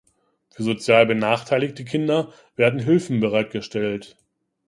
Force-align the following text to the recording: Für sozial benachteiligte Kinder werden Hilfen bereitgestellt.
Für 0.49 0.63
sozial 0.63 1.05
benachteiligte 1.05 1.85
Kinder 1.85 2.33
werden 2.55 2.79
Hilfen 2.79 3.19
bereitgestellt. 3.19 4.17